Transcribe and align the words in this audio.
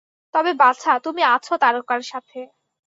তবে, 0.33 0.51
বাছা, 0.55 0.91
তুমি 1.05 1.21
আছো 1.27 1.53
তারকার 1.57 2.01
সাথে। 2.03 2.39